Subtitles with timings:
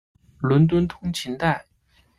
[0.39, 1.63] 伦敦通勤带。